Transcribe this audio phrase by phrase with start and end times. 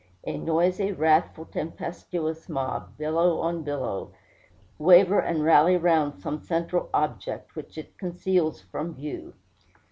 [0.25, 4.11] A noisy, wrathful, tempestuous mob, billow on billow,
[4.79, 9.35] waver and rally round some central object, which it conceals from view.